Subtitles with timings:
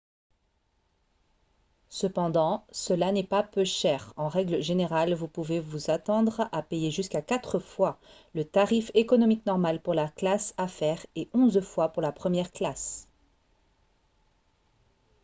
[1.89, 6.89] cependant cela n'est pas peu cher en règle générale vous pouvez vous attendre à payer
[6.89, 7.99] jusqu'à quatre fois
[8.33, 13.07] le tarif économique normal pour la classe affaire et onze fois pour la première classe